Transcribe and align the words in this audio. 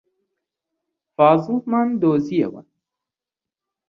فازڵمان 1.15 1.87
دۆزییەوە. 2.01 2.61